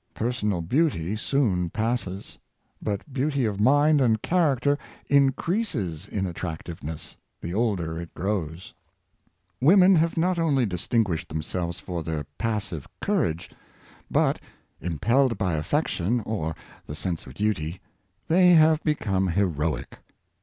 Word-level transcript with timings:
Personal 0.15 0.63
beauty 0.63 1.15
soon 1.15 1.69
passes; 1.69 2.39
but 2.81 3.13
beauty 3.13 3.45
of 3.45 3.59
mind 3.59 4.01
and 4.01 4.19
character 4.19 4.75
increases 5.11 6.07
in 6.07 6.25
attractiveness 6.25 7.15
the 7.39 7.53
older 7.53 7.99
it 7.99 8.11
grows. 8.15 8.73
Women 9.61 9.95
have 9.97 10.17
not 10.17 10.39
only 10.39 10.65
distinguished 10.65 11.29
themselves 11.29 11.79
for 11.79 12.01
their 12.01 12.23
passive 12.39 12.87
courage, 12.99 13.47
but, 14.09 14.39
impelled 14.81 15.37
by 15.37 15.53
affection, 15.53 16.21
or 16.21 16.55
the 16.87 16.95
sense 16.95 17.27
of 17.27 17.35
duty, 17.35 17.79
they 18.27 18.53
have 18.53 18.83
become 18.83 19.27
heroic. 19.27 19.99